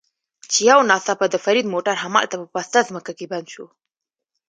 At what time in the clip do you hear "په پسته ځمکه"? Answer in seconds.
2.41-3.11